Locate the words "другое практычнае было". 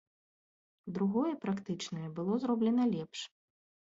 0.97-2.33